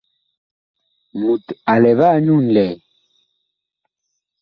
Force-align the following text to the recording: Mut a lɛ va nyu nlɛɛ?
Mut 1.19 1.45
a 1.71 1.73
lɛ 1.83 1.91
va 1.99 2.07
nyu 2.25 2.35
nlɛɛ? 2.45 2.67